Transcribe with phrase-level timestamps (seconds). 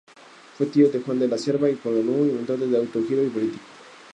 [0.57, 3.61] Fue tío de Juan de la Cierva y Codorníu, inventor del autogiro y político.